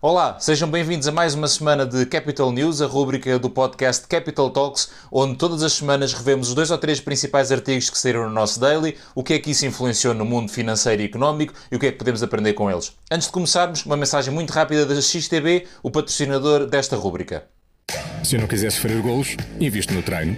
Olá, 0.00 0.38
sejam 0.38 0.70
bem-vindos 0.70 1.08
a 1.08 1.12
mais 1.12 1.34
uma 1.34 1.48
semana 1.48 1.84
de 1.84 2.06
Capital 2.06 2.52
News, 2.52 2.80
a 2.80 2.86
rúbrica 2.86 3.36
do 3.36 3.50
podcast 3.50 4.06
Capital 4.06 4.48
Talks, 4.48 4.90
onde 5.10 5.36
todas 5.36 5.60
as 5.60 5.72
semanas 5.72 6.14
revemos 6.14 6.50
os 6.50 6.54
dois 6.54 6.70
ou 6.70 6.78
três 6.78 7.00
principais 7.00 7.50
artigos 7.50 7.90
que 7.90 7.98
saíram 7.98 8.22
no 8.28 8.32
nosso 8.32 8.60
daily, 8.60 8.96
o 9.12 9.24
que 9.24 9.34
é 9.34 9.40
que 9.40 9.50
isso 9.50 9.66
influenciou 9.66 10.14
no 10.14 10.24
mundo 10.24 10.52
financeiro 10.52 11.02
e 11.02 11.04
económico 11.06 11.52
e 11.68 11.74
o 11.74 11.80
que 11.80 11.86
é 11.88 11.90
que 11.90 11.98
podemos 11.98 12.22
aprender 12.22 12.52
com 12.52 12.70
eles. 12.70 12.92
Antes 13.10 13.26
de 13.26 13.32
começarmos, 13.32 13.84
uma 13.84 13.96
mensagem 13.96 14.32
muito 14.32 14.52
rápida 14.52 14.86
da 14.86 14.94
XTB, 14.94 15.66
o 15.82 15.90
patrocinador 15.90 16.66
desta 16.66 16.94
rúbrica. 16.94 17.48
Se 18.22 18.38
não 18.38 18.46
quiser 18.46 18.70
sofrer 18.70 19.02
golos, 19.02 19.36
investe 19.58 19.92
no 19.92 20.02
treino. 20.02 20.36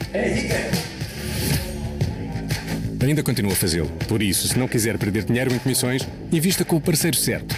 Ainda 3.02 3.22
continua 3.22 3.52
a 3.52 3.56
fazê-lo. 3.56 3.90
Por 4.08 4.22
isso, 4.22 4.48
se 4.48 4.58
não 4.58 4.66
quiser 4.66 4.96
perder 4.96 5.24
dinheiro 5.24 5.52
em 5.52 5.58
comissões, 5.58 6.08
invista 6.32 6.64
com 6.64 6.76
o 6.76 6.80
parceiro 6.80 7.16
certo. 7.18 7.54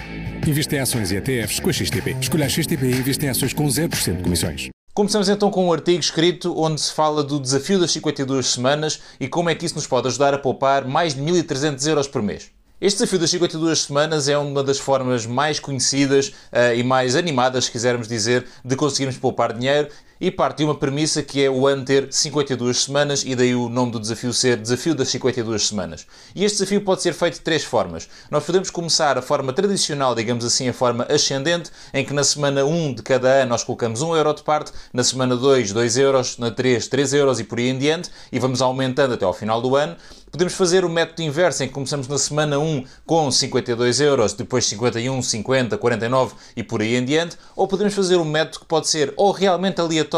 Investe 0.46 0.74
em 0.74 0.80
ações 0.80 1.12
e 1.12 1.16
ETFs 1.16 1.60
com 1.60 1.70
a 1.70 1.72
XTP. 1.72 2.16
Escolha 2.20 2.46
a 2.46 2.48
XTP 2.48 2.86
e 2.86 2.96
investe 2.96 3.24
em 3.24 3.28
ações 3.28 3.52
com 3.52 3.64
0% 3.64 4.16
de 4.16 4.22
comissões. 4.24 4.68
Começamos 4.92 5.28
então 5.28 5.50
com 5.50 5.68
um 5.68 5.72
artigo 5.72 6.00
escrito 6.00 6.52
onde 6.58 6.80
se 6.80 6.92
fala 6.92 7.22
do 7.22 7.38
desafio 7.38 7.78
das 7.78 7.92
52 7.92 8.46
semanas 8.46 9.00
e 9.20 9.28
como 9.28 9.48
é 9.48 9.54
que 9.54 9.64
isso 9.64 9.76
nos 9.76 9.86
pode 9.86 10.08
ajudar 10.08 10.34
a 10.34 10.38
poupar 10.38 10.84
mais 10.84 11.14
de 11.14 11.22
1.300 11.22 11.86
euros 11.88 12.08
por 12.08 12.20
mês. 12.22 12.50
Este 12.80 12.96
desafio 12.96 13.20
das 13.20 13.30
52 13.30 13.78
semanas 13.82 14.28
é 14.28 14.36
uma 14.36 14.64
das 14.64 14.80
formas 14.80 15.24
mais 15.24 15.60
conhecidas 15.60 16.28
uh, 16.52 16.74
e 16.74 16.82
mais 16.82 17.14
animadas, 17.14 17.66
se 17.66 17.70
quisermos 17.70 18.08
dizer, 18.08 18.44
de 18.64 18.74
conseguirmos 18.74 19.16
poupar 19.16 19.52
dinheiro 19.52 19.88
e 20.22 20.30
parte 20.30 20.58
de 20.58 20.64
uma 20.64 20.76
premissa 20.76 21.20
que 21.20 21.44
é 21.44 21.50
o 21.50 21.66
ano 21.66 21.84
ter 21.84 22.06
52 22.08 22.84
semanas 22.84 23.24
e 23.26 23.34
daí 23.34 23.56
o 23.56 23.68
nome 23.68 23.90
do 23.90 23.98
desafio 23.98 24.32
ser 24.32 24.56
Desafio 24.56 24.94
das 24.94 25.08
52 25.08 25.66
Semanas. 25.66 26.06
E 26.32 26.44
este 26.44 26.58
desafio 26.58 26.80
pode 26.82 27.02
ser 27.02 27.12
feito 27.12 27.34
de 27.34 27.40
três 27.40 27.64
formas. 27.64 28.08
Nós 28.30 28.44
podemos 28.44 28.70
começar 28.70 29.18
a 29.18 29.22
forma 29.22 29.52
tradicional, 29.52 30.14
digamos 30.14 30.44
assim, 30.44 30.68
a 30.68 30.72
forma 30.72 31.04
ascendente, 31.10 31.72
em 31.92 32.04
que 32.04 32.14
na 32.14 32.22
semana 32.22 32.64
1 32.64 32.94
de 32.94 33.02
cada 33.02 33.28
ano 33.30 33.48
nós 33.48 33.64
colocamos 33.64 34.00
1 34.00 34.14
euro 34.14 34.32
de 34.32 34.44
parte, 34.44 34.70
na 34.92 35.02
semana 35.02 35.36
2, 35.36 35.72
2 35.72 35.98
euros, 35.98 36.38
na 36.38 36.52
3, 36.52 36.86
3 36.86 37.14
euros 37.14 37.40
e 37.40 37.44
por 37.44 37.58
aí 37.58 37.70
em 37.70 37.76
diante, 37.76 38.08
e 38.30 38.38
vamos 38.38 38.62
aumentando 38.62 39.14
até 39.14 39.24
ao 39.24 39.34
final 39.34 39.60
do 39.60 39.74
ano. 39.74 39.96
Podemos 40.32 40.54
fazer 40.54 40.82
o 40.82 40.88
método 40.88 41.20
inverso, 41.20 41.62
em 41.62 41.66
que 41.66 41.74
começamos 41.74 42.08
na 42.08 42.16
semana 42.16 42.58
1 42.58 42.86
com 43.04 43.30
52 43.30 44.00
euros, 44.00 44.32
depois 44.32 44.64
51, 44.64 45.20
50, 45.20 45.76
49 45.76 46.34
e 46.56 46.62
por 46.62 46.80
aí 46.80 46.96
em 46.96 47.04
diante, 47.04 47.36
ou 47.54 47.68
podemos 47.68 47.92
fazer 47.92 48.16
um 48.16 48.24
método 48.24 48.60
que 48.60 48.64
pode 48.64 48.88
ser 48.88 49.12
ou 49.14 49.30
realmente 49.30 49.78
aleatório, 49.78 50.11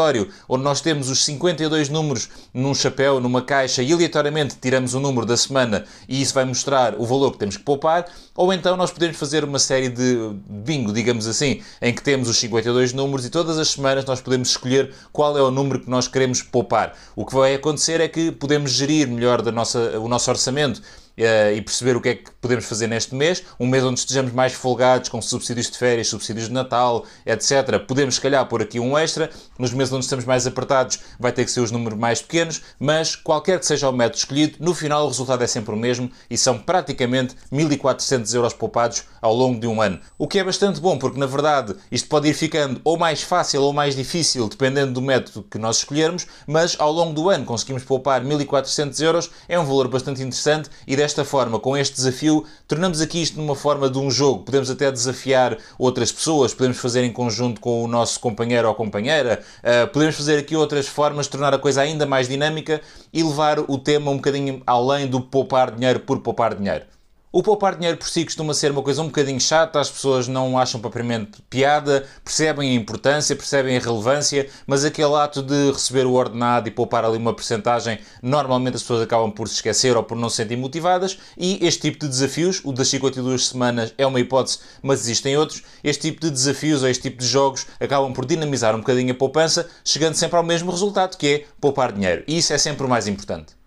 onde 0.47 0.63
nós 0.63 0.81
temos 0.81 1.09
os 1.09 1.23
52 1.25 1.89
números 1.89 2.29
num 2.53 2.73
chapéu, 2.73 3.19
numa 3.19 3.41
caixa, 3.41 3.81
e 3.81 3.93
aleatoriamente 3.93 4.55
tiramos 4.61 4.93
o 4.93 4.99
número 4.99 5.25
da 5.25 5.37
semana 5.37 5.85
e 6.07 6.21
isso 6.21 6.33
vai 6.33 6.45
mostrar 6.45 6.95
o 6.99 7.05
valor 7.05 7.31
que 7.31 7.37
temos 7.37 7.57
que 7.57 7.63
poupar, 7.63 8.05
ou 8.35 8.51
então 8.51 8.75
nós 8.75 8.91
podemos 8.91 9.17
fazer 9.17 9.43
uma 9.43 9.59
série 9.59 9.89
de 9.89 10.31
bingo, 10.47 10.91
digamos 10.91 11.27
assim, 11.27 11.61
em 11.81 11.93
que 11.93 12.01
temos 12.01 12.27
os 12.27 12.37
52 12.37 12.93
números 12.93 13.25
e 13.25 13.29
todas 13.29 13.57
as 13.57 13.69
semanas 13.69 14.05
nós 14.05 14.21
podemos 14.21 14.49
escolher 14.49 14.93
qual 15.11 15.37
é 15.37 15.41
o 15.41 15.51
número 15.51 15.79
que 15.79 15.89
nós 15.89 16.07
queremos 16.07 16.41
poupar. 16.41 16.93
O 17.15 17.25
que 17.25 17.33
vai 17.33 17.55
acontecer 17.55 18.01
é 18.01 18.07
que 18.07 18.31
podemos 18.31 18.71
gerir 18.71 19.07
melhor 19.07 19.41
da 19.41 19.51
nossa 19.51 19.99
o 19.99 20.07
nosso 20.07 20.29
orçamento 20.29 20.81
e 21.17 21.61
perceber 21.61 21.95
o 21.95 22.01
que 22.01 22.09
é 22.09 22.15
que 22.15 22.31
podemos 22.41 22.65
fazer 22.65 22.87
neste 22.87 23.15
mês, 23.15 23.43
um 23.59 23.67
mês 23.67 23.83
onde 23.83 23.99
estejamos 23.99 24.33
mais 24.33 24.53
folgados, 24.53 25.09
com 25.09 25.21
subsídios 25.21 25.69
de 25.69 25.77
férias, 25.77 26.07
subsídios 26.07 26.47
de 26.47 26.53
Natal, 26.53 27.05
etc. 27.25 27.79
Podemos, 27.87 28.15
se 28.15 28.21
calhar, 28.21 28.45
pôr 28.47 28.61
aqui 28.61 28.79
um 28.79 28.97
extra. 28.97 29.29
Nos 29.57 29.71
meses 29.71 29.93
onde 29.93 30.03
estamos 30.03 30.25
mais 30.25 30.45
apertados, 30.45 30.99
vai 31.19 31.31
ter 31.31 31.45
que 31.45 31.51
ser 31.51 31.61
os 31.61 31.71
números 31.71 31.97
mais 31.97 32.21
pequenos, 32.21 32.61
mas 32.79 33.15
qualquer 33.15 33.59
que 33.59 33.65
seja 33.65 33.89
o 33.89 33.91
método 33.93 34.17
escolhido, 34.17 34.57
no 34.59 34.73
final 34.73 35.05
o 35.05 35.07
resultado 35.07 35.43
é 35.43 35.47
sempre 35.47 35.73
o 35.73 35.77
mesmo 35.77 36.11
e 36.29 36.37
são 36.37 36.57
praticamente 36.57 37.35
1400 37.51 38.33
euros 38.33 38.53
poupados 38.53 39.03
ao 39.21 39.33
longo 39.33 39.59
de 39.59 39.67
um 39.67 39.81
ano. 39.81 39.99
O 40.17 40.27
que 40.27 40.39
é 40.39 40.43
bastante 40.43 40.79
bom, 40.79 40.97
porque 40.97 41.19
na 41.19 41.25
verdade 41.25 41.75
isto 41.91 42.09
pode 42.09 42.27
ir 42.27 42.33
ficando 42.33 42.81
ou 42.83 42.97
mais 42.97 43.21
fácil 43.21 43.61
ou 43.61 43.71
mais 43.71 43.95
difícil, 43.95 44.47
dependendo 44.49 44.93
do 44.93 45.01
método 45.01 45.43
que 45.49 45.57
nós 45.57 45.77
escolhermos, 45.77 46.27
mas 46.45 46.75
ao 46.79 46.91
longo 46.91 47.13
do 47.13 47.29
ano 47.29 47.45
conseguimos 47.45 47.83
poupar 47.83 48.23
1400 48.23 48.99
euros, 49.01 49.31
é 49.47 49.57
um 49.57 49.65
valor 49.65 49.87
bastante 49.87 50.21
interessante 50.21 50.69
e 50.85 50.95
desta 51.05 51.23
forma, 51.23 51.59
com 51.59 51.77
este 51.77 51.95
desafio, 51.95 52.43
tornamos 52.67 52.99
aqui 52.99 53.21
isto 53.21 53.37
numa 53.37 53.55
forma 53.55 53.87
de 53.87 53.99
um 53.99 54.09
jogo. 54.09 54.43
Podemos 54.43 54.71
até 54.71 54.91
desafiar 54.91 55.55
outras 55.77 56.11
pessoas, 56.11 56.51
podemos 56.51 56.79
fazer 56.79 57.03
em 57.03 57.11
conjunto 57.11 57.61
com 57.61 57.83
o 57.83 57.87
nosso 57.87 58.19
companheiro 58.19 58.67
ou 58.67 58.73
companheira, 58.73 59.43
uh, 59.59 59.87
podemos 59.93 60.15
fazer 60.15 60.39
aqui 60.39 60.55
outras 60.55 60.87
formas, 60.87 61.27
tornar 61.27 61.53
a 61.53 61.59
coisa 61.59 61.81
ainda 61.81 62.07
mais 62.07 62.27
dinâmica 62.27 62.81
e 63.13 63.21
levar 63.21 63.59
o 63.59 63.77
tema 63.77 64.09
um 64.09 64.15
bocadinho 64.15 64.63
além 64.65 65.05
do 65.05 65.21
poupar 65.21 65.69
dinheiro 65.69 65.99
por 65.99 66.19
poupar 66.21 66.55
dinheiro. 66.55 66.94
O 67.37 67.43
poupar 67.43 67.75
dinheiro 67.75 67.97
por 67.97 68.07
si 68.07 68.23
costuma 68.23 68.53
ser 68.53 68.71
uma 68.71 68.81
coisa 68.81 69.01
um 69.01 69.07
bocadinho 69.07 69.41
chata, 69.41 69.77
as 69.77 69.91
pessoas 69.91 70.25
não 70.25 70.57
acham 70.57 70.79
propriamente 70.79 71.41
piada, 71.49 72.07
percebem 72.23 72.71
a 72.71 72.73
importância, 72.79 73.35
percebem 73.35 73.75
a 73.75 73.79
relevância, 73.81 74.47
mas 74.65 74.85
aquele 74.85 75.13
ato 75.15 75.43
de 75.43 75.69
receber 75.69 76.05
o 76.05 76.13
ordenado 76.13 76.69
e 76.69 76.71
poupar 76.71 77.03
ali 77.03 77.17
uma 77.17 77.33
porcentagem, 77.33 77.99
normalmente 78.23 78.75
as 78.75 78.83
pessoas 78.83 79.01
acabam 79.01 79.29
por 79.29 79.49
se 79.49 79.55
esquecer 79.55 79.97
ou 79.97 80.03
por 80.03 80.15
não 80.15 80.29
se 80.29 80.37
sentir 80.37 80.55
motivadas 80.55 81.19
e 81.37 81.59
este 81.61 81.81
tipo 81.81 81.99
de 81.99 82.07
desafios, 82.07 82.61
o 82.63 82.71
das 82.71 82.87
52 82.87 83.47
semanas 83.47 83.93
é 83.97 84.07
uma 84.07 84.21
hipótese, 84.21 84.59
mas 84.81 85.01
existem 85.01 85.35
outros, 85.35 85.61
este 85.83 86.03
tipo 86.03 86.21
de 86.21 86.31
desafios 86.31 86.83
ou 86.83 86.87
este 86.87 87.03
tipo 87.03 87.17
de 87.17 87.27
jogos 87.27 87.67
acabam 87.81 88.13
por 88.13 88.25
dinamizar 88.25 88.73
um 88.73 88.79
bocadinho 88.79 89.11
a 89.11 89.17
poupança, 89.17 89.67
chegando 89.83 90.15
sempre 90.15 90.37
ao 90.37 90.43
mesmo 90.43 90.71
resultado, 90.71 91.17
que 91.17 91.27
é 91.27 91.45
poupar 91.59 91.91
dinheiro. 91.91 92.23
E 92.29 92.37
isso 92.37 92.53
é 92.53 92.57
sempre 92.57 92.85
o 92.85 92.89
mais 92.89 93.09
importante. 93.09 93.64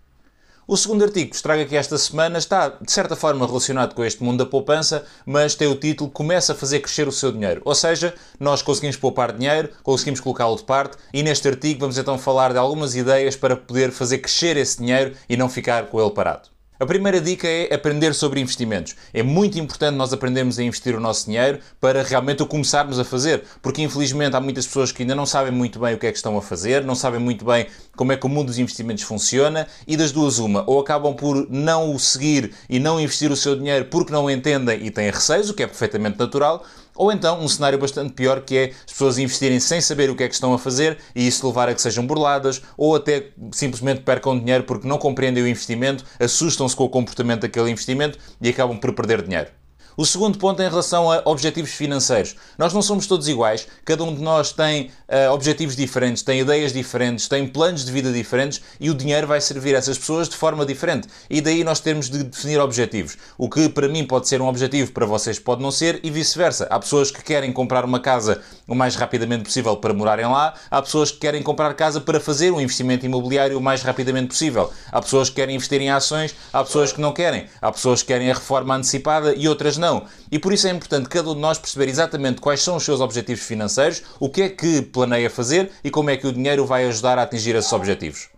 O 0.71 0.77
segundo 0.77 1.03
artigo 1.03 1.31
que 1.31 1.41
trago 1.41 1.63
aqui 1.63 1.75
esta 1.75 1.97
semana 1.97 2.37
está, 2.37 2.69
de 2.69 2.91
certa 2.91 3.15
forma, 3.15 3.47
relacionado 3.47 3.95
com 3.95 4.05
este 4.05 4.23
mundo 4.23 4.37
da 4.37 4.45
poupança, 4.45 5.03
mas 5.25 5.55
tem 5.55 5.67
o 5.67 5.73
título 5.73 6.11
Começa 6.11 6.53
a 6.53 6.55
fazer 6.55 6.79
crescer 6.79 7.07
o 7.07 7.11
seu 7.11 7.31
dinheiro. 7.31 7.59
Ou 7.65 7.73
seja, 7.73 8.13
nós 8.39 8.61
conseguimos 8.61 8.95
poupar 8.95 9.35
dinheiro, 9.35 9.71
conseguimos 9.81 10.19
colocá-lo 10.19 10.55
de 10.55 10.61
parte 10.61 10.95
e 11.11 11.23
neste 11.23 11.47
artigo 11.47 11.79
vamos 11.79 11.97
então 11.97 12.19
falar 12.19 12.51
de 12.51 12.59
algumas 12.59 12.95
ideias 12.95 13.35
para 13.35 13.57
poder 13.57 13.89
fazer 13.89 14.19
crescer 14.19 14.57
esse 14.57 14.77
dinheiro 14.77 15.15
e 15.27 15.35
não 15.35 15.49
ficar 15.49 15.87
com 15.87 15.99
ele 15.99 16.11
parado. 16.11 16.58
A 16.81 16.85
primeira 16.85 17.19
dica 17.19 17.45
é 17.45 17.75
aprender 17.75 18.13
sobre 18.13 18.39
investimentos. 18.39 18.95
É 19.13 19.21
muito 19.21 19.59
importante 19.59 19.97
nós 19.97 20.13
aprendermos 20.13 20.57
a 20.57 20.63
investir 20.63 20.95
o 20.95 20.99
nosso 21.01 21.25
dinheiro 21.25 21.59
para 21.77 22.01
realmente 22.01 22.41
o 22.41 22.45
começarmos 22.45 22.97
a 22.97 23.03
fazer, 23.03 23.43
porque 23.61 23.81
infelizmente 23.81 24.33
há 24.33 24.39
muitas 24.39 24.65
pessoas 24.65 24.89
que 24.89 25.03
ainda 25.03 25.13
não 25.13 25.25
sabem 25.25 25.51
muito 25.51 25.77
bem 25.77 25.93
o 25.93 25.97
que 25.97 26.07
é 26.07 26.11
que 26.11 26.15
estão 26.15 26.37
a 26.37 26.41
fazer, 26.41 26.85
não 26.85 26.95
sabem 26.95 27.19
muito 27.19 27.43
bem 27.43 27.67
como 27.97 28.13
é 28.13 28.15
que 28.15 28.25
o 28.25 28.29
mundo 28.29 28.47
dos 28.47 28.57
investimentos 28.57 29.03
funciona 29.03 29.67
e 29.85 29.97
das 29.97 30.13
duas 30.13 30.39
uma, 30.39 30.63
ou 30.67 30.79
acabam 30.79 31.13
por 31.13 31.45
não 31.49 31.93
o 31.93 31.99
seguir 31.99 32.53
e 32.69 32.79
não 32.79 32.97
investir 32.97 33.29
o 33.29 33.35
seu 33.35 33.57
dinheiro 33.57 33.83
porque 33.91 34.13
não 34.13 34.31
entendem 34.31 34.85
e 34.85 34.89
têm 34.89 35.11
receios, 35.11 35.49
o 35.49 35.53
que 35.53 35.63
é 35.63 35.67
perfeitamente 35.67 36.17
natural, 36.17 36.63
ou 36.99 37.13
então 37.13 37.39
um 37.39 37.47
cenário 37.47 37.79
bastante 37.79 38.11
pior 38.11 38.41
que 38.41 38.57
é 38.57 38.63
as 38.85 38.91
pessoas 38.91 39.17
investirem 39.17 39.59
sem 39.59 39.79
saber 39.79 40.09
o 40.09 40.15
que 40.15 40.23
é 40.23 40.27
que 40.27 40.33
estão 40.33 40.53
a 40.53 40.59
fazer 40.59 40.97
e 41.15 41.25
isso 41.25 41.47
levar 41.47 41.69
a 41.69 41.73
que 41.73 41.81
sejam 41.81 42.05
burladas 42.05 42.61
ou 42.77 42.93
até 42.93 43.29
simplesmente 43.53 44.01
percam 44.01 44.37
dinheiro 44.37 44.65
porque 44.65 44.85
não 44.85 44.97
compreendem 44.97 45.41
o 45.41 45.47
investimento, 45.47 46.03
assustam-se 46.19 46.75
com 46.75 46.83
o 46.83 46.89
comportamento 46.89 47.41
daquele 47.41 47.71
investimento 47.71 48.19
e 48.41 48.49
acabam 48.49 48.77
por 48.77 48.93
perder 48.93 49.21
dinheiro. 49.21 49.58
O 49.97 50.05
segundo 50.05 50.37
ponto 50.37 50.61
é 50.61 50.65
em 50.65 50.69
relação 50.69 51.11
a 51.11 51.21
objetivos 51.25 51.71
financeiros. 51.71 52.35
Nós 52.57 52.73
não 52.73 52.81
somos 52.81 53.05
todos 53.05 53.27
iguais, 53.27 53.67
cada 53.83 54.03
um 54.03 54.15
de 54.15 54.21
nós 54.21 54.53
tem 54.53 54.91
uh, 55.09 55.33
objetivos 55.33 55.75
diferentes, 55.75 56.23
tem 56.23 56.39
ideias 56.39 56.71
diferentes, 56.71 57.27
tem 57.27 57.45
planos 57.45 57.83
de 57.83 57.91
vida 57.91 58.11
diferentes 58.11 58.61
e 58.79 58.89
o 58.89 58.93
dinheiro 58.93 59.27
vai 59.27 59.41
servir 59.41 59.75
a 59.75 59.79
essas 59.79 59.97
pessoas 59.97 60.29
de 60.29 60.37
forma 60.37 60.65
diferente. 60.65 61.09
E 61.29 61.41
daí 61.41 61.63
nós 61.63 61.81
temos 61.81 62.09
de 62.09 62.23
definir 62.23 62.59
objetivos. 62.59 63.17
O 63.37 63.49
que 63.49 63.67
para 63.67 63.89
mim 63.89 64.05
pode 64.05 64.29
ser 64.29 64.41
um 64.41 64.47
objetivo, 64.47 64.91
para 64.93 65.05
vocês 65.05 65.37
pode 65.37 65.61
não 65.61 65.71
ser 65.71 65.99
e 66.01 66.09
vice-versa. 66.09 66.67
Há 66.69 66.79
pessoas 66.79 67.11
que 67.11 67.21
querem 67.21 67.51
comprar 67.51 67.83
uma 67.83 67.99
casa 67.99 68.41
o 68.67 68.75
mais 68.75 68.95
rapidamente 68.95 69.43
possível 69.43 69.75
para 69.75 69.93
morarem 69.93 70.27
lá, 70.27 70.53
há 70.69 70.81
pessoas 70.81 71.11
que 71.11 71.17
querem 71.17 71.41
comprar 71.43 71.73
casa 71.73 71.99
para 71.99 72.19
fazer 72.19 72.51
um 72.51 72.61
investimento 72.61 73.05
imobiliário 73.05 73.57
o 73.57 73.61
mais 73.61 73.81
rapidamente 73.81 74.27
possível. 74.27 74.71
Há 74.91 75.01
pessoas 75.01 75.29
que 75.29 75.35
querem 75.35 75.55
investir 75.55 75.81
em 75.81 75.89
ações, 75.89 76.33
há 76.53 76.63
pessoas 76.63 76.93
que 76.93 77.01
não 77.01 77.11
querem. 77.11 77.47
Há 77.61 77.71
pessoas 77.71 78.01
que 78.01 78.07
querem 78.07 78.31
a 78.31 78.33
reforma 78.33 78.75
antecipada 78.75 79.33
e 79.35 79.47
outras 79.47 79.77
não 79.77 79.88
não. 79.89 80.05
E 80.31 80.37
por 80.37 80.53
isso 80.53 80.67
é 80.67 80.71
importante 80.71 81.09
cada 81.09 81.29
um 81.29 81.35
de 81.35 81.41
nós 81.41 81.57
perceber 81.57 81.89
exatamente 81.89 82.39
quais 82.39 82.61
são 82.61 82.75
os 82.75 82.83
seus 82.83 83.01
objetivos 83.01 83.43
financeiros, 83.43 84.03
o 84.19 84.29
que 84.29 84.43
é 84.43 84.49
que 84.49 84.81
planeia 84.81 85.29
fazer 85.29 85.71
e 85.83 85.89
como 85.89 86.09
é 86.09 86.17
que 86.17 86.27
o 86.27 86.31
dinheiro 86.31 86.65
vai 86.65 86.85
ajudar 86.85 87.17
a 87.17 87.23
atingir 87.23 87.55
esses 87.55 87.73
objetivos. 87.73 88.29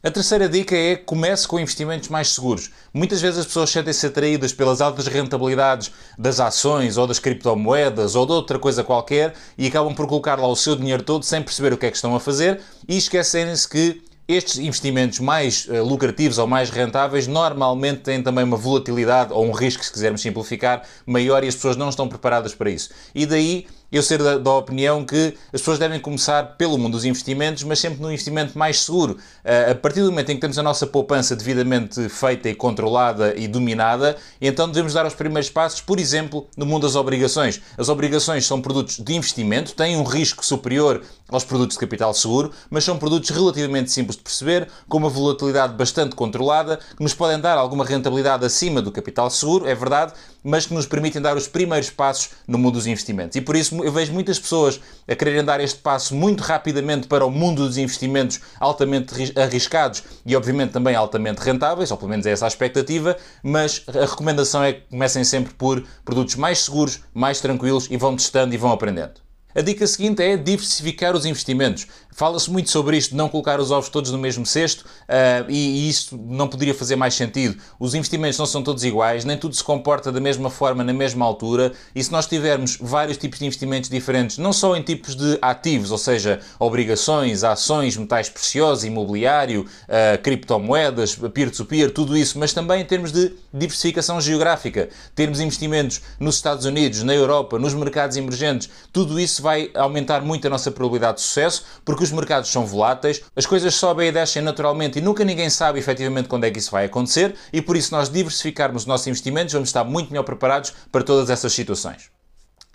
A 0.00 0.12
terceira 0.12 0.48
dica 0.48 0.76
é 0.76 0.94
comece 0.94 1.48
com 1.48 1.58
investimentos 1.58 2.08
mais 2.08 2.32
seguros. 2.32 2.70
Muitas 2.94 3.20
vezes 3.20 3.40
as 3.40 3.46
pessoas 3.46 3.70
sentem-se 3.70 4.06
atraídas 4.06 4.52
pelas 4.52 4.80
altas 4.80 5.08
rentabilidades 5.08 5.90
das 6.16 6.38
ações 6.38 6.96
ou 6.96 7.04
das 7.04 7.18
criptomoedas 7.18 8.14
ou 8.14 8.24
de 8.24 8.32
outra 8.32 8.60
coisa 8.60 8.84
qualquer 8.84 9.34
e 9.56 9.66
acabam 9.66 9.92
por 9.92 10.06
colocar 10.06 10.38
lá 10.38 10.46
o 10.46 10.54
seu 10.54 10.76
dinheiro 10.76 11.02
todo 11.02 11.24
sem 11.24 11.42
perceber 11.42 11.72
o 11.72 11.76
que 11.76 11.86
é 11.86 11.90
que 11.90 11.96
estão 11.96 12.14
a 12.14 12.20
fazer 12.20 12.60
e 12.86 12.96
esquecerem-se 12.96 13.68
que 13.68 14.00
estes 14.28 14.58
investimentos 14.58 15.20
mais 15.20 15.66
uh, 15.66 15.82
lucrativos 15.82 16.36
ou 16.36 16.46
mais 16.46 16.68
rentáveis 16.68 17.26
normalmente 17.26 18.00
têm 18.00 18.22
também 18.22 18.44
uma 18.44 18.58
volatilidade 18.58 19.32
ou 19.32 19.46
um 19.46 19.52
risco, 19.52 19.82
se 19.82 19.90
quisermos 19.90 20.20
simplificar, 20.20 20.82
maior 21.06 21.42
e 21.42 21.48
as 21.48 21.54
pessoas 21.54 21.76
não 21.76 21.88
estão 21.88 22.06
preparadas 22.06 22.54
para 22.54 22.68
isso. 22.68 22.90
E 23.14 23.24
daí 23.24 23.66
eu 23.90 24.02
ser 24.02 24.22
da, 24.22 24.36
da, 24.36 24.52
opinião 24.52 25.04
que 25.04 25.34
as 25.52 25.60
pessoas 25.60 25.78
devem 25.78 25.98
começar 25.98 26.56
pelo 26.56 26.76
mundo 26.76 26.92
dos 26.92 27.04
investimentos, 27.04 27.62
mas 27.62 27.78
sempre 27.78 28.00
num 28.02 28.08
investimento 28.08 28.58
mais 28.58 28.82
seguro. 28.82 29.12
Uh, 29.44 29.72
a 29.72 29.74
partir 29.74 30.00
do 30.02 30.10
momento 30.10 30.30
em 30.30 30.34
que 30.34 30.40
temos 30.40 30.58
a 30.58 30.62
nossa 30.62 30.86
poupança 30.86 31.34
devidamente 31.34 32.08
feita 32.08 32.48
e 32.48 32.54
controlada 32.54 33.34
e 33.36 33.48
dominada, 33.48 34.16
então 34.40 34.68
devemos 34.68 34.92
dar 34.92 35.06
os 35.06 35.14
primeiros 35.14 35.48
passos, 35.48 35.80
por 35.80 35.98
exemplo, 35.98 36.46
no 36.56 36.66
mundo 36.66 36.82
das 36.82 36.96
obrigações. 36.96 37.60
As 37.78 37.88
obrigações 37.88 38.44
são 38.46 38.60
produtos 38.60 38.98
de 38.98 39.14
investimento, 39.14 39.74
têm 39.74 39.96
um 39.96 40.04
risco 40.04 40.44
superior 40.44 41.02
aos 41.28 41.44
produtos 41.44 41.76
de 41.76 41.80
capital 41.80 42.12
seguro, 42.14 42.52
mas 42.70 42.84
são 42.84 42.98
produtos 42.98 43.30
relativamente 43.30 43.90
simples 43.90 44.16
de 44.16 44.22
perceber, 44.22 44.68
com 44.88 44.98
uma 44.98 45.08
volatilidade 45.10 45.74
bastante 45.74 46.14
controlada, 46.14 46.78
que 46.96 47.02
nos 47.02 47.14
podem 47.14 47.38
dar 47.38 47.58
alguma 47.58 47.84
rentabilidade 47.84 48.44
acima 48.44 48.80
do 48.80 48.90
capital 48.90 49.30
seguro, 49.30 49.66
é 49.66 49.74
verdade, 49.74 50.12
mas 50.42 50.66
que 50.66 50.74
nos 50.74 50.86
permitem 50.86 51.20
dar 51.20 51.36
os 51.36 51.46
primeiros 51.46 51.90
passos 51.90 52.30
no 52.46 52.58
mundo 52.58 52.74
dos 52.74 52.86
investimentos. 52.86 53.36
E 53.36 53.40
por 53.40 53.56
isso 53.56 53.77
eu 53.84 53.92
vejo 53.92 54.12
muitas 54.12 54.38
pessoas 54.38 54.80
a 55.06 55.14
quererem 55.14 55.44
dar 55.44 55.60
este 55.60 55.78
passo 55.78 56.14
muito 56.14 56.42
rapidamente 56.42 57.06
para 57.06 57.24
o 57.24 57.30
mundo 57.30 57.66
dos 57.66 57.76
investimentos 57.76 58.40
altamente 58.58 59.14
arriscados 59.38 60.02
e, 60.24 60.36
obviamente, 60.36 60.72
também 60.72 60.94
altamente 60.94 61.40
rentáveis, 61.40 61.90
ou 61.90 61.96
pelo 61.96 62.10
menos 62.10 62.26
é 62.26 62.30
essa 62.30 62.44
a 62.44 62.48
expectativa, 62.48 63.16
mas 63.42 63.84
a 63.88 64.06
recomendação 64.06 64.62
é 64.62 64.72
que 64.74 64.88
comecem 64.90 65.24
sempre 65.24 65.54
por 65.54 65.84
produtos 66.04 66.34
mais 66.34 66.60
seguros, 66.60 67.00
mais 67.12 67.40
tranquilos 67.40 67.88
e 67.90 67.96
vão 67.96 68.16
testando 68.16 68.54
e 68.54 68.58
vão 68.58 68.72
aprendendo. 68.72 69.27
A 69.58 69.60
dica 69.60 69.84
seguinte 69.88 70.22
é 70.22 70.36
diversificar 70.36 71.16
os 71.16 71.26
investimentos. 71.26 71.88
Fala-se 72.12 72.48
muito 72.48 72.70
sobre 72.70 72.96
isto, 72.96 73.14
não 73.16 73.28
colocar 73.28 73.60
os 73.60 73.70
ovos 73.72 73.88
todos 73.88 74.10
no 74.12 74.18
mesmo 74.18 74.44
cesto, 74.46 74.84
uh, 74.84 75.48
e, 75.48 75.86
e 75.86 75.88
isso 75.88 76.16
não 76.16 76.48
poderia 76.48 76.74
fazer 76.74 76.94
mais 76.94 77.14
sentido. 77.14 77.60
Os 77.78 77.94
investimentos 77.94 78.38
não 78.38 78.46
são 78.46 78.62
todos 78.62 78.82
iguais, 78.84 79.24
nem 79.24 79.36
tudo 79.36 79.54
se 79.54 79.62
comporta 79.62 80.10
da 80.10 80.20
mesma 80.20 80.48
forma 80.48 80.82
na 80.82 80.92
mesma 80.92 81.24
altura, 81.24 81.72
e 81.94 82.02
se 82.02 82.10
nós 82.10 82.26
tivermos 82.26 82.76
vários 82.80 83.18
tipos 83.18 83.38
de 83.38 83.46
investimentos 83.46 83.90
diferentes, 83.90 84.38
não 84.38 84.52
só 84.52 84.76
em 84.76 84.82
tipos 84.82 85.14
de 85.14 85.38
ativos, 85.40 85.92
ou 85.92 85.98
seja, 85.98 86.40
obrigações, 86.58 87.44
ações, 87.44 87.96
metais 87.96 88.28
preciosos, 88.28 88.84
imobiliário, 88.84 89.62
uh, 89.62 90.20
criptomoedas, 90.22 91.14
peer-to-peer, 91.14 91.88
-peer, 91.88 91.94
tudo 91.94 92.16
isso, 92.16 92.38
mas 92.38 92.52
também 92.52 92.82
em 92.82 92.84
termos 92.84 93.12
de 93.12 93.32
diversificação 93.52 94.20
geográfica, 94.20 94.88
termos 95.14 95.38
investimentos 95.40 96.00
nos 96.18 96.34
Estados 96.34 96.64
Unidos, 96.64 97.02
na 97.02 97.14
Europa, 97.14 97.60
nos 97.60 97.74
mercados 97.74 98.16
emergentes, 98.16 98.68
tudo 98.92 99.20
isso 99.20 99.40
vai 99.40 99.47
aumentar 99.74 100.22
muito 100.22 100.46
a 100.46 100.50
nossa 100.50 100.70
probabilidade 100.70 101.18
de 101.18 101.22
sucesso, 101.22 101.64
porque 101.84 102.04
os 102.04 102.12
mercados 102.12 102.50
são 102.50 102.66
voláteis, 102.66 103.22
as 103.34 103.46
coisas 103.46 103.74
sobem 103.74 104.08
e 104.08 104.12
descem 104.12 104.42
naturalmente 104.42 104.98
e 104.98 105.02
nunca 105.02 105.24
ninguém 105.24 105.50
sabe 105.50 105.78
efetivamente 105.78 106.28
quando 106.28 106.44
é 106.44 106.50
que 106.50 106.58
isso 106.58 106.70
vai 106.70 106.84
acontecer 106.84 107.34
e 107.52 107.62
por 107.62 107.76
isso 107.76 107.94
nós 107.94 108.08
diversificarmos 108.08 108.82
os 108.82 108.86
nossos 108.86 109.06
investimentos 109.06 109.52
vamos 109.52 109.68
estar 109.68 109.84
muito 109.84 110.10
melhor 110.10 110.24
preparados 110.24 110.72
para 110.90 111.02
todas 111.02 111.30
essas 111.30 111.52
situações. 111.52 112.17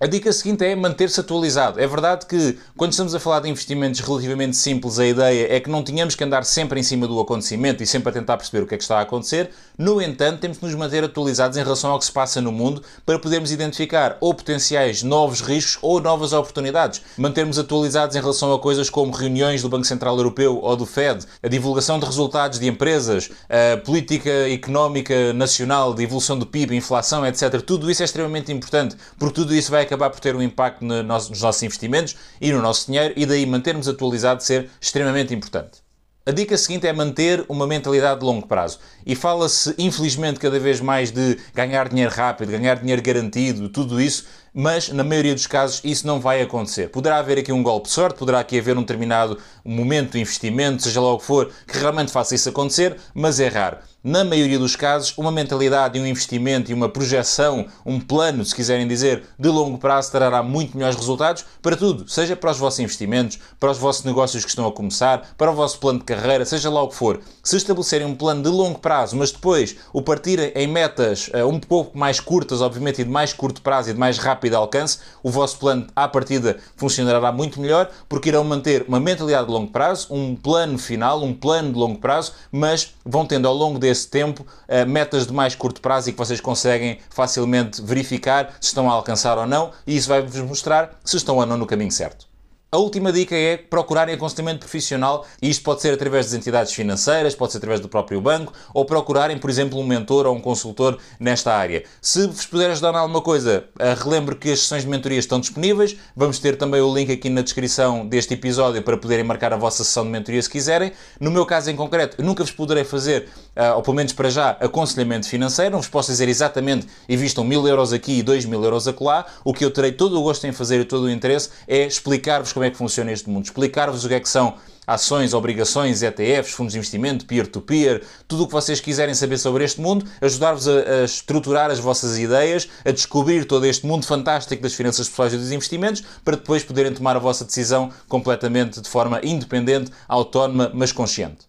A 0.03 0.05
dica 0.05 0.33
seguinte 0.33 0.65
é 0.65 0.75
manter-se 0.75 1.17
atualizado. 1.17 1.79
É 1.79 1.87
verdade 1.87 2.25
que, 2.25 2.57
quando 2.75 2.91
estamos 2.91 3.15
a 3.15 3.21
falar 3.21 3.39
de 3.39 3.49
investimentos 3.49 4.01
relativamente 4.01 4.57
simples, 4.57 4.99
a 4.99 5.07
ideia 5.07 5.47
é 5.49 5.61
que 5.61 5.69
não 5.69 5.81
tínhamos 5.81 6.13
que 6.13 6.21
andar 6.21 6.43
sempre 6.43 6.77
em 6.77 6.83
cima 6.83 7.07
do 7.07 7.17
acontecimento 7.21 7.81
e 7.81 7.87
sempre 7.87 8.09
a 8.09 8.11
tentar 8.11 8.35
perceber 8.35 8.63
o 8.63 8.67
que 8.67 8.75
é 8.75 8.77
que 8.77 8.83
está 8.83 8.97
a 8.97 9.03
acontecer. 9.03 9.51
No 9.77 10.01
entanto, 10.01 10.41
temos 10.41 10.57
que 10.57 10.65
nos 10.65 10.75
manter 10.75 11.05
atualizados 11.05 11.57
em 11.57 11.63
relação 11.63 11.89
ao 11.89 11.99
que 11.99 12.03
se 12.03 12.11
passa 12.11 12.41
no 12.41 12.51
mundo 12.51 12.83
para 13.05 13.17
podermos 13.17 13.49
identificar 13.53 14.17
ou 14.19 14.33
potenciais 14.33 15.03
novos 15.03 15.39
riscos 15.39 15.79
ou 15.81 16.01
novas 16.01 16.33
oportunidades. 16.33 17.01
Mantermos 17.17 17.57
atualizados 17.57 18.17
em 18.17 18.19
relação 18.19 18.53
a 18.53 18.59
coisas 18.59 18.89
como 18.89 19.13
reuniões 19.13 19.61
do 19.61 19.69
Banco 19.69 19.85
Central 19.85 20.17
Europeu 20.17 20.59
ou 20.61 20.75
do 20.75 20.85
Fed, 20.85 21.25
a 21.41 21.47
divulgação 21.47 21.97
de 21.97 22.05
resultados 22.05 22.59
de 22.59 22.67
empresas, 22.67 23.31
a 23.49 23.77
política 23.77 24.49
económica 24.49 25.31
nacional, 25.31 25.93
de 25.93 26.03
evolução 26.03 26.37
do 26.37 26.45
PIB, 26.45 26.75
inflação, 26.75 27.25
etc. 27.25 27.61
Tudo 27.61 27.89
isso 27.89 28.01
é 28.01 28.05
extremamente 28.05 28.51
importante, 28.51 28.97
porque 29.17 29.35
tudo 29.35 29.55
isso 29.55 29.71
vai 29.71 29.92
acabar 29.93 30.09
por 30.09 30.19
ter 30.19 30.35
um 30.35 30.41
impacto 30.41 30.83
nos 30.83 31.29
nossos 31.41 31.63
investimentos 31.63 32.15
e 32.41 32.51
no 32.51 32.61
nosso 32.61 32.87
dinheiro, 32.87 33.13
e 33.15 33.25
daí 33.25 33.45
mantermos 33.45 33.87
atualizado 33.87 34.43
ser 34.43 34.69
extremamente 34.81 35.33
importante. 35.33 35.83
A 36.25 36.31
dica 36.31 36.57
seguinte 36.57 36.87
é 36.87 36.93
manter 36.93 37.43
uma 37.49 37.67
mentalidade 37.67 38.21
de 38.21 38.25
longo 38.25 38.47
prazo. 38.47 38.79
E 39.05 39.13
fala-se, 39.13 39.75
infelizmente, 39.77 40.39
cada 40.39 40.57
vez 40.57 40.79
mais 40.79 41.11
de 41.11 41.37
ganhar 41.53 41.89
dinheiro 41.89 42.13
rápido, 42.13 42.49
ganhar 42.49 42.75
dinheiro 42.75 43.01
garantido, 43.01 43.67
tudo 43.67 43.99
isso, 43.99 44.25
mas 44.53 44.89
na 44.89 45.03
maioria 45.03 45.33
dos 45.33 45.47
casos 45.47 45.81
isso 45.83 46.05
não 46.05 46.19
vai 46.19 46.41
acontecer. 46.41 46.89
Poderá 46.89 47.17
haver 47.17 47.39
aqui 47.39 47.51
um 47.51 47.63
golpe 47.63 47.87
de 47.87 47.93
sorte, 47.93 48.19
poderá 48.19 48.39
aqui 48.39 48.59
haver 48.59 48.77
um 48.77 48.81
determinado 48.81 49.37
momento 49.65 50.11
de 50.11 50.19
investimento, 50.19 50.83
seja 50.83 51.01
lá 51.01 51.13
o 51.13 51.17
que 51.17 51.25
for, 51.25 51.51
que 51.67 51.77
realmente 51.77 52.11
faça 52.11 52.35
isso 52.35 52.49
acontecer, 52.49 52.97
mas 53.13 53.39
é 53.39 53.47
raro 53.47 53.77
na 54.03 54.21
maioria 54.25 54.59
dos 54.59 54.75
casos, 54.75 55.17
uma 55.17 55.31
mentalidade 55.31 55.97
e 55.97 56.01
um 56.01 56.05
investimento 56.05 56.69
e 56.69 56.73
uma 56.73 56.89
projeção, 56.89 57.67
um 57.85 58.01
plano, 58.01 58.43
se 58.43 58.53
quiserem 58.53 58.85
dizer, 58.85 59.23
de 59.39 59.47
longo 59.47 59.77
prazo 59.77 60.11
trará 60.11 60.43
muito 60.43 60.75
melhores 60.75 60.97
resultados 60.97 61.45
para 61.61 61.77
tudo, 61.77 62.09
seja 62.09 62.35
para 62.35 62.51
os 62.51 62.57
vossos 62.57 62.81
investimentos, 62.81 63.39
para 63.57 63.71
os 63.71 63.77
vossos 63.77 64.03
negócios 64.03 64.43
que 64.43 64.49
estão 64.49 64.67
a 64.67 64.71
começar, 64.73 65.33
para 65.37 65.49
o 65.49 65.55
vosso 65.55 65.79
plano 65.79 65.99
de 65.99 66.05
carreira, 66.05 66.43
seja 66.43 66.69
lá 66.69 66.81
o 66.81 66.89
que 66.89 66.95
for. 66.95 67.21
Se 67.41 67.55
estabelecerem 67.55 68.05
um 68.05 68.13
plano 68.13 68.43
de 68.43 68.49
longo 68.49 68.77
prazo, 68.79 69.15
mas 69.15 69.31
depois 69.31 69.77
o 69.93 70.01
partirem 70.01 70.51
em 70.53 70.67
metas 70.67 71.29
uh, 71.29 71.47
um 71.47 71.59
pouco 71.59 71.97
mais 71.97 72.19
curtas, 72.19 72.59
obviamente, 72.59 72.99
e 72.99 73.05
de 73.05 73.09
mais 73.09 73.31
curto 73.31 73.61
prazo 73.61 73.89
e 73.89 73.93
de 73.93 73.99
mais 73.99 74.17
rápido 74.17 74.42
alcance, 74.51 74.99
o 75.23 75.29
vosso 75.29 75.57
plano 75.57 75.87
à 75.95 76.07
partida 76.07 76.57
funcionará 76.75 77.31
muito 77.31 77.59
melhor, 77.59 77.89
porque 78.07 78.29
irão 78.29 78.43
manter 78.43 78.85
uma 78.87 78.99
mentalidade 78.99 79.47
de 79.47 79.51
longo 79.51 79.71
prazo, 79.71 80.07
um 80.13 80.35
plano 80.35 80.77
final, 80.77 81.23
um 81.23 81.33
plano 81.33 81.71
de 81.71 81.79
longo 81.79 81.99
prazo, 81.99 82.33
mas 82.51 82.93
vão 83.05 83.25
tendo 83.25 83.47
ao 83.47 83.53
longo 83.53 83.79
desse 83.79 84.03
esse 84.03 84.09
tempo 84.09 84.41
uh, 84.41 84.87
metas 84.87 85.25
de 85.25 85.33
mais 85.33 85.55
curto 85.55 85.79
prazo 85.79 86.09
e 86.09 86.11
que 86.11 86.17
vocês 86.17 86.41
conseguem 86.41 86.99
facilmente 87.09 87.81
verificar 87.81 88.55
se 88.59 88.67
estão 88.67 88.89
a 88.89 88.93
alcançar 88.93 89.37
ou 89.37 89.47
não, 89.47 89.71
e 89.87 89.95
isso 89.95 90.09
vai-vos 90.09 90.41
mostrar 90.41 90.99
se 91.05 91.15
estão 91.15 91.37
ou 91.37 91.45
não 91.45 91.57
no 91.57 91.65
caminho 91.65 91.91
certo. 91.91 92.32
A 92.73 92.77
última 92.77 93.11
dica 93.11 93.35
é 93.35 93.55
procurarem 93.55 94.15
aconselhamento 94.15 94.61
profissional, 94.61 95.27
e 95.39 95.47
isto 95.47 95.61
pode 95.63 95.79
ser 95.79 95.93
através 95.93 96.25
das 96.25 96.33
entidades 96.33 96.73
financeiras, 96.73 97.35
pode 97.35 97.51
ser 97.51 97.59
através 97.59 97.79
do 97.79 97.87
próprio 97.87 98.19
banco, 98.19 98.51
ou 98.73 98.83
procurarem, 98.83 99.37
por 99.37 99.47
exemplo, 99.47 99.77
um 99.77 99.85
mentor 99.85 100.25
ou 100.25 100.35
um 100.35 100.41
consultor 100.41 100.97
nesta 101.19 101.53
área. 101.53 101.83
Se 102.01 102.25
vos 102.25 102.47
puder 102.47 102.71
ajudar 102.71 102.95
em 102.95 102.97
alguma 102.97 103.21
coisa, 103.21 103.65
eh, 103.77 103.93
relembre 103.95 104.33
que 104.33 104.51
as 104.51 104.61
sessões 104.61 104.81
de 104.81 104.89
mentoria 104.89 105.19
estão 105.19 105.39
disponíveis. 105.39 105.95
Vamos 106.15 106.39
ter 106.39 106.57
também 106.57 106.81
o 106.81 106.91
link 106.91 107.11
aqui 107.11 107.29
na 107.29 107.43
descrição 107.43 108.07
deste 108.07 108.33
episódio 108.33 108.81
para 108.81 108.97
poderem 108.97 109.23
marcar 109.23 109.53
a 109.53 109.55
vossa 109.55 109.83
sessão 109.83 110.03
de 110.03 110.09
mentoria 110.09 110.41
se 110.41 110.49
quiserem. 110.49 110.93
No 111.19 111.29
meu 111.29 111.45
caso 111.45 111.69
em 111.69 111.75
concreto, 111.75 112.23
nunca 112.23 112.43
vos 112.43 112.51
poderei 112.51 112.83
fazer, 112.83 113.29
eh, 113.55 113.71
ou 113.71 113.83
pelo 113.83 113.95
menos 113.97 114.13
para 114.13 114.31
já, 114.31 114.49
aconselhamento 114.59 115.29
financeiro. 115.29 115.73
Não 115.73 115.79
vos 115.79 115.89
posso 115.89 116.09
dizer 116.09 116.27
exatamente 116.27 116.87
investam 117.07 117.43
mil 117.43 117.67
euros 117.67 117.93
aqui 117.93 118.13
e 118.17 118.23
dois 118.23 118.45
mil 118.45 118.63
euros 118.63 118.87
acolá. 118.87 119.27
O 119.45 119.53
que 119.53 119.63
eu 119.63 119.69
terei 119.69 119.91
todo 119.91 120.19
o 120.19 120.23
gosto 120.23 120.47
em 120.47 120.51
fazer 120.51 120.81
e 120.81 120.85
todo 120.85 121.03
o 121.03 121.11
interesse 121.11 121.51
é 121.67 121.85
explicar-vos 121.85 122.51
como 122.51 122.62
como 122.63 122.67
é 122.67 122.71
que 122.71 122.77
funciona 122.77 123.11
este 123.11 123.29
mundo, 123.29 123.43
explicar-vos 123.43 124.05
o 124.05 124.07
que 124.07 124.13
é 124.13 124.19
que 124.21 124.29
são 124.29 124.55
ações, 124.87 125.33
obrigações, 125.33 126.01
ETFs, 126.01 126.53
fundos 126.53 126.71
de 126.71 126.79
investimento, 126.79 127.25
peer-to-peer, 127.25 127.99
-peer, 127.99 128.07
tudo 128.25 128.43
o 128.43 128.47
que 128.47 128.53
vocês 128.53 128.79
quiserem 128.79 129.13
saber 129.13 129.37
sobre 129.37 129.65
este 129.65 129.81
mundo, 129.81 130.05
ajudar-vos 130.21 130.67
a, 130.67 130.71
a, 130.71 131.03
estruturar 131.03 131.69
as 131.69 131.79
vossas 131.79 132.17
ideias, 132.17 132.69
a 132.85 132.91
descobrir 132.91 133.45
todo 133.45 133.65
este 133.65 133.85
mundo 133.85 134.05
fantástico 134.05 134.63
das 134.63 134.73
finanças 134.73 135.09
pessoais 135.09 135.33
e 135.33 135.37
dos 135.37 135.51
investimentos, 135.51 136.03
para 136.23 136.37
depois 136.37 136.63
poderem 136.63 136.93
tomar 136.93 137.17
a 137.17 137.19
vossa 137.19 137.43
decisão 137.43 137.91
completamente 138.07 138.79
de 138.79 138.87
forma 138.87 139.19
independente, 139.23 139.91
autónoma, 140.07 140.71
mas 140.73 140.93
consciente. 140.93 141.47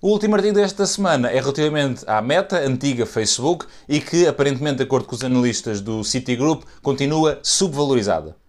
O 0.00 0.10
último 0.10 0.36
artigo 0.36 0.54
desta 0.54 0.86
semana 0.86 1.30
é 1.30 1.40
relativamente 1.40 2.04
à 2.06 2.22
Meta, 2.22 2.60
antiga 2.60 3.06
Facebook, 3.06 3.66
e 3.88 4.00
que, 4.00 4.26
aparentemente, 4.26 4.76
de 4.76 4.82
acordo 4.84 5.06
com 5.06 5.16
os 5.16 5.24
analistas 5.24 5.80
do 5.80 6.04
Citigroup, 6.04 6.62
continua 6.82 7.40
subvalorizada. 7.42 8.43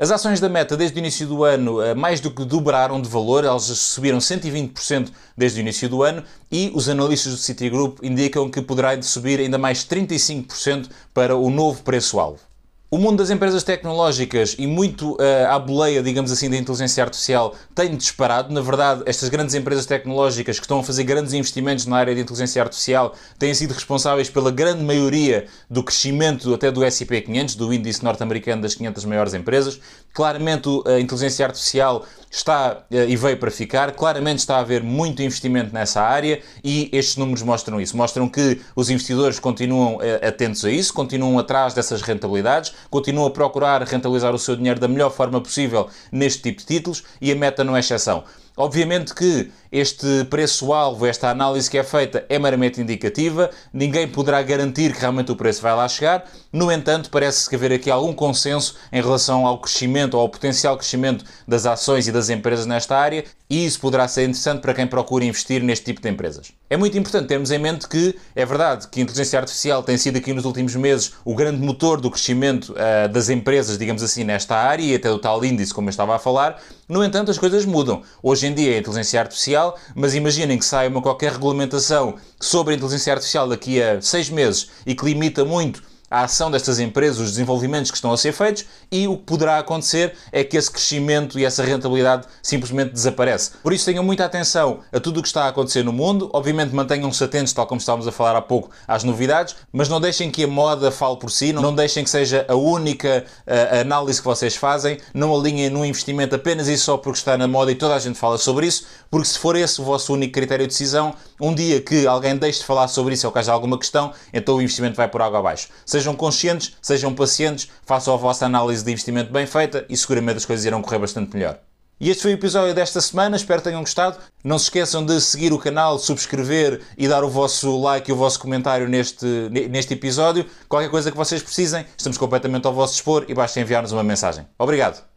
As 0.00 0.12
ações 0.12 0.38
da 0.38 0.48
Meta 0.48 0.76
desde 0.76 0.96
o 0.96 1.00
início 1.00 1.26
do 1.26 1.42
ano 1.42 1.82
eh, 1.82 1.92
mais 1.92 2.20
do 2.20 2.30
que 2.30 2.44
dobraram 2.44 3.02
de 3.02 3.08
valor, 3.08 3.44
elas 3.44 3.64
subiram 3.64 4.18
120% 4.18 5.10
desde 5.36 5.58
o 5.58 5.60
início 5.60 5.88
do 5.88 6.04
ano 6.04 6.22
e 6.52 6.70
os 6.72 6.88
analistas 6.88 7.32
do 7.32 7.38
Citigroup 7.38 7.98
indicam 8.00 8.48
que 8.48 8.62
poderá 8.62 9.02
subir 9.02 9.40
ainda 9.40 9.58
mais 9.58 9.84
35% 9.84 10.88
para 11.12 11.34
o 11.34 11.50
novo 11.50 11.82
preço-alvo. 11.82 12.47
O 12.90 12.96
mundo 12.96 13.18
das 13.18 13.28
empresas 13.28 13.62
tecnológicas 13.62 14.56
e 14.58 14.66
muito 14.66 15.12
uh, 15.16 15.46
à 15.50 15.58
boleia, 15.58 16.02
digamos 16.02 16.32
assim, 16.32 16.48
da 16.48 16.56
inteligência 16.56 17.04
artificial 17.04 17.54
tem 17.74 17.94
disparado. 17.94 18.50
Na 18.50 18.62
verdade, 18.62 19.02
estas 19.04 19.28
grandes 19.28 19.54
empresas 19.54 19.84
tecnológicas 19.84 20.58
que 20.58 20.64
estão 20.64 20.80
a 20.80 20.82
fazer 20.82 21.04
grandes 21.04 21.34
investimentos 21.34 21.84
na 21.84 21.98
área 21.98 22.14
de 22.14 22.22
inteligência 22.22 22.62
artificial 22.62 23.14
têm 23.38 23.52
sido 23.52 23.74
responsáveis 23.74 24.30
pela 24.30 24.50
grande 24.50 24.82
maioria 24.82 25.44
do 25.68 25.82
crescimento 25.82 26.54
até 26.54 26.70
do 26.70 26.82
S&P 26.82 27.20
500, 27.20 27.56
do 27.56 27.74
índice 27.74 28.02
norte-americano 28.02 28.62
das 28.62 28.74
500 28.74 29.04
maiores 29.04 29.34
empresas. 29.34 29.78
Claramente 30.14 30.66
a 30.86 30.98
inteligência 30.98 31.44
artificial 31.44 32.06
está 32.30 32.86
uh, 32.90 32.94
e 33.06 33.14
veio 33.16 33.36
para 33.36 33.50
ficar. 33.50 33.92
Claramente 33.92 34.38
está 34.38 34.56
a 34.56 34.60
haver 34.60 34.82
muito 34.82 35.22
investimento 35.22 35.74
nessa 35.74 36.00
área 36.00 36.40
e 36.64 36.88
estes 36.90 37.18
números 37.18 37.42
mostram 37.42 37.78
isso. 37.78 37.94
Mostram 37.94 38.26
que 38.30 38.62
os 38.74 38.88
investidores 38.88 39.38
continuam 39.38 39.96
uh, 39.96 40.26
atentos 40.26 40.64
a 40.64 40.70
isso, 40.70 40.94
continuam 40.94 41.38
atrás 41.38 41.74
dessas 41.74 42.00
rentabilidades 42.00 42.77
continua 42.90 43.28
a 43.28 43.30
procurar 43.30 43.82
rentabilizar 43.82 44.34
o 44.34 44.38
seu 44.38 44.56
dinheiro 44.56 44.80
da 44.80 44.88
melhor 44.88 45.10
forma 45.10 45.40
possível 45.40 45.88
neste 46.10 46.42
tipo 46.42 46.60
de 46.60 46.66
títulos 46.66 47.04
e 47.20 47.32
a 47.32 47.36
meta 47.36 47.64
não 47.64 47.76
é 47.76 47.80
exceção. 47.80 48.24
Obviamente 48.58 49.14
que 49.14 49.52
este 49.70 50.24
preço-alvo, 50.24 51.06
esta 51.06 51.30
análise 51.30 51.70
que 51.70 51.78
é 51.78 51.84
feita, 51.84 52.24
é 52.28 52.40
meramente 52.40 52.80
indicativa, 52.80 53.50
ninguém 53.72 54.08
poderá 54.08 54.42
garantir 54.42 54.92
que 54.92 55.00
realmente 55.00 55.30
o 55.30 55.36
preço 55.36 55.62
vai 55.62 55.76
lá 55.76 55.86
chegar. 55.86 56.24
No 56.52 56.72
entanto, 56.72 57.08
parece 57.08 57.48
que 57.48 57.54
haver 57.54 57.72
aqui 57.72 57.88
algum 57.88 58.12
consenso 58.12 58.74
em 58.92 59.00
relação 59.00 59.46
ao 59.46 59.60
crescimento 59.60 60.14
ou 60.14 60.22
ao 60.22 60.28
potencial 60.28 60.76
crescimento 60.76 61.24
das 61.46 61.66
ações 61.66 62.08
e 62.08 62.12
das 62.12 62.30
empresas 62.30 62.66
nesta 62.66 62.96
área, 62.96 63.24
e 63.48 63.64
isso 63.64 63.78
poderá 63.78 64.08
ser 64.08 64.22
interessante 64.22 64.60
para 64.60 64.74
quem 64.74 64.86
procura 64.86 65.24
investir 65.24 65.62
neste 65.62 65.84
tipo 65.84 66.02
de 66.02 66.08
empresas. 66.08 66.50
É 66.68 66.76
muito 66.76 66.98
importante 66.98 67.28
termos 67.28 67.50
em 67.50 67.58
mente 67.58 67.88
que 67.88 68.14
é 68.34 68.44
verdade 68.44 68.88
que 68.88 69.00
a 69.00 69.02
inteligência 69.02 69.38
artificial 69.38 69.82
tem 69.82 69.96
sido 69.96 70.16
aqui 70.16 70.32
nos 70.32 70.44
últimos 70.44 70.74
meses 70.74 71.12
o 71.24 71.34
grande 71.34 71.62
motor 71.62 72.00
do 72.00 72.10
crescimento 72.10 72.72
uh, 72.72 73.08
das 73.08 73.28
empresas, 73.30 73.78
digamos 73.78 74.02
assim, 74.02 74.24
nesta 74.24 74.56
área 74.56 74.82
e 74.82 74.94
até 74.94 75.08
do 75.08 75.18
tal 75.18 75.42
índice, 75.44 75.72
como 75.72 75.88
eu 75.88 75.90
estava 75.90 76.16
a 76.16 76.18
falar. 76.18 76.60
No 76.88 77.04
entanto, 77.04 77.30
as 77.30 77.36
coisas 77.36 77.66
mudam. 77.66 78.02
Hoje 78.22 78.46
em 78.46 78.54
dia 78.54 78.74
é 78.74 78.78
inteligência 78.78 79.20
artificial, 79.20 79.78
mas 79.94 80.14
imaginem 80.14 80.58
que 80.58 80.64
saia 80.64 80.88
uma 80.88 81.02
qualquer 81.02 81.32
regulamentação 81.32 82.14
sobre 82.40 82.72
a 82.72 82.76
inteligência 82.78 83.12
artificial 83.12 83.46
daqui 83.46 83.82
a 83.82 84.00
seis 84.00 84.30
meses 84.30 84.70
e 84.86 84.94
que 84.94 85.04
limita 85.04 85.44
muito 85.44 85.82
a 86.10 86.22
ação 86.22 86.50
destas 86.50 86.78
empresas, 86.78 87.18
os 87.18 87.30
desenvolvimentos 87.30 87.90
que 87.90 87.96
estão 87.96 88.12
a 88.12 88.16
ser 88.16 88.32
feitos 88.32 88.64
e 88.90 89.06
o 89.06 89.16
que 89.16 89.24
poderá 89.24 89.58
acontecer 89.58 90.14
é 90.32 90.42
que 90.42 90.56
esse 90.56 90.70
crescimento 90.70 91.38
e 91.38 91.44
essa 91.44 91.62
rentabilidade 91.62 92.26
simplesmente 92.42 92.92
desaparece. 92.92 93.52
Por 93.62 93.72
isso 93.72 93.84
tenham 93.84 94.02
muita 94.02 94.24
atenção 94.24 94.80
a 94.92 95.00
tudo 95.00 95.20
o 95.20 95.22
que 95.22 95.28
está 95.28 95.44
a 95.44 95.48
acontecer 95.48 95.82
no 95.82 95.92
mundo, 95.92 96.30
obviamente 96.32 96.74
mantenham-se 96.74 97.22
atentos, 97.22 97.52
tal 97.52 97.66
como 97.66 97.78
estávamos 97.78 98.06
a 98.06 98.12
falar 98.12 98.36
há 98.36 98.42
pouco, 98.42 98.70
às 98.86 99.04
novidades, 99.04 99.56
mas 99.72 99.88
não 99.88 100.00
deixem 100.00 100.30
que 100.30 100.44
a 100.44 100.48
moda 100.48 100.90
fale 100.90 101.16
por 101.16 101.30
si, 101.30 101.52
não 101.52 101.74
deixem 101.74 102.04
que 102.04 102.10
seja 102.10 102.46
a 102.48 102.54
única 102.54 103.24
uh, 103.46 103.80
análise 103.80 104.20
que 104.20 104.26
vocês 104.26 104.56
fazem, 104.56 104.98
não 105.12 105.34
alinhem 105.34 105.70
num 105.70 105.84
investimento 105.84 106.34
apenas 106.34 106.68
e 106.68 106.76
só 106.78 106.96
porque 106.96 107.18
está 107.18 107.36
na 107.36 107.46
moda 107.46 107.70
e 107.70 107.74
toda 107.74 107.94
a 107.94 107.98
gente 107.98 108.18
fala 108.18 108.38
sobre 108.38 108.66
isso, 108.66 108.86
porque 109.10 109.28
se 109.28 109.38
for 109.38 109.56
esse 109.56 109.80
o 109.80 109.84
vosso 109.84 110.12
único 110.12 110.32
critério 110.32 110.66
de 110.66 110.72
decisão, 110.72 111.14
um 111.40 111.54
dia 111.54 111.80
que 111.80 112.06
alguém 112.06 112.36
deixe 112.36 112.60
de 112.60 112.64
falar 112.64 112.88
sobre 112.88 113.14
isso 113.14 113.26
ou 113.26 113.32
que 113.32 113.38
haja 113.38 113.52
alguma 113.52 113.78
questão, 113.78 114.12
então 114.32 114.56
o 114.56 114.62
investimento 114.62 114.96
vai 114.96 115.08
por 115.08 115.22
água 115.22 115.38
abaixo. 115.38 115.68
Sejam 115.98 116.14
conscientes, 116.14 116.76
sejam 116.80 117.12
pacientes, 117.12 117.68
façam 117.84 118.14
a 118.14 118.16
vossa 118.16 118.46
análise 118.46 118.84
de 118.84 118.92
investimento 118.92 119.32
bem 119.32 119.46
feita 119.46 119.84
e 119.88 119.96
seguramente 119.96 120.36
as 120.36 120.44
coisas 120.44 120.64
irão 120.64 120.80
correr 120.80 121.00
bastante 121.00 121.36
melhor. 121.36 121.58
E 122.00 122.08
este 122.08 122.22
foi 122.22 122.30
o 122.30 122.34
episódio 122.34 122.72
desta 122.72 123.00
semana, 123.00 123.34
espero 123.36 123.60
que 123.60 123.68
tenham 123.68 123.80
gostado. 123.80 124.16
Não 124.44 124.56
se 124.60 124.66
esqueçam 124.66 125.04
de 125.04 125.20
seguir 125.20 125.52
o 125.52 125.58
canal, 125.58 125.98
subscrever 125.98 126.82
e 126.96 127.08
dar 127.08 127.24
o 127.24 127.28
vosso 127.28 127.76
like 127.80 128.08
e 128.08 128.12
o 128.12 128.16
vosso 128.16 128.38
comentário 128.38 128.88
neste, 128.88 129.26
neste 129.50 129.94
episódio. 129.94 130.46
Qualquer 130.68 130.88
coisa 130.88 131.10
que 131.10 131.16
vocês 131.16 131.42
precisem, 131.42 131.84
estamos 131.96 132.16
completamente 132.16 132.64
ao 132.64 132.72
vosso 132.72 132.92
dispor 132.92 133.24
e 133.26 133.34
basta 133.34 133.58
enviar-nos 133.58 133.90
uma 133.90 134.04
mensagem. 134.04 134.46
Obrigado! 134.56 135.07